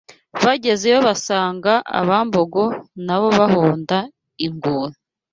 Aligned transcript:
bagezeyo 0.43 0.99
basanga 1.07 1.73
Abambogo 1.99 2.63
na 3.05 3.15
bo 3.21 3.27
bahonda 3.39 3.97
inguri 4.45 4.93